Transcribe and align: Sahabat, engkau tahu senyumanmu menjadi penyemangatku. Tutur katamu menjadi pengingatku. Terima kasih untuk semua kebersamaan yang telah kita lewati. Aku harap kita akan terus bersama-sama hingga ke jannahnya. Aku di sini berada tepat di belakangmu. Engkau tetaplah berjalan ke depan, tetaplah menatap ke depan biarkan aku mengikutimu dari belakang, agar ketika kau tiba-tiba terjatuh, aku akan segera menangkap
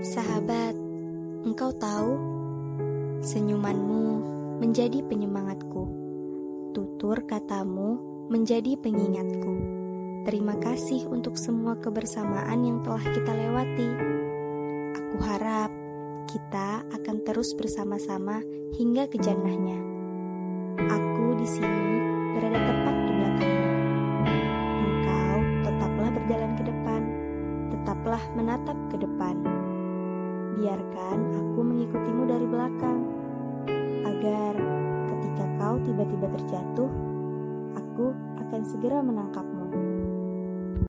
Sahabat, 0.00 0.72
engkau 1.44 1.76
tahu 1.76 2.16
senyumanmu 3.20 4.24
menjadi 4.56 5.04
penyemangatku. 5.04 5.92
Tutur 6.72 7.20
katamu 7.28 8.00
menjadi 8.32 8.80
pengingatku. 8.80 9.60
Terima 10.24 10.56
kasih 10.56 11.04
untuk 11.04 11.36
semua 11.36 11.76
kebersamaan 11.76 12.64
yang 12.64 12.80
telah 12.80 13.04
kita 13.12 13.28
lewati. 13.28 13.88
Aku 14.96 15.16
harap 15.20 15.68
kita 16.32 16.80
akan 16.96 17.20
terus 17.20 17.52
bersama-sama 17.52 18.40
hingga 18.80 19.04
ke 19.04 19.20
jannahnya. 19.20 19.84
Aku 20.80 21.36
di 21.36 21.44
sini 21.44 21.92
berada 22.40 22.56
tepat 22.56 22.96
di 23.04 23.12
belakangmu. 23.20 23.68
Engkau 24.80 25.36
tetaplah 25.68 26.08
berjalan 26.08 26.52
ke 26.56 26.62
depan, 26.64 27.00
tetaplah 27.68 28.22
menatap 28.32 28.78
ke 28.88 28.96
depan 28.96 29.49
biarkan 30.60 31.18
aku 31.40 31.60
mengikutimu 31.64 32.28
dari 32.28 32.44
belakang, 32.44 33.00
agar 34.04 34.52
ketika 35.08 35.44
kau 35.56 35.80
tiba-tiba 35.80 36.26
terjatuh, 36.36 36.90
aku 37.80 38.12
akan 38.44 38.60
segera 38.68 39.00
menangkap 39.00 39.48